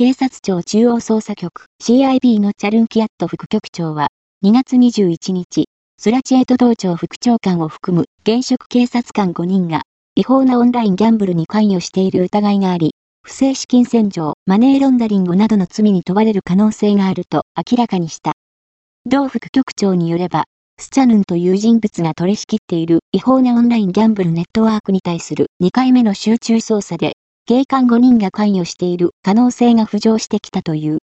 [0.00, 4.08] 警察庁中央捜査局 CIB のチャルンキアット副局長は、
[4.42, 5.66] 2月21日、
[5.98, 9.82] スラチエト道庁副長官を含む現職警察官5人が、
[10.14, 18.32] 違法なオンラインギャンブルに関与している疑いがあり、不正資金洗浄、マネーロンダリングなどの罪に問われる可能性があると明らかにした。
[19.04, 20.44] 同副局長によれば、
[20.78, 30.98] スチャヌンという人物が取り仕切っている違法なオンラインギャンブルネットワークに対する2回目の集中捜査で、警官5人が関与している可能性が浮上してきたという。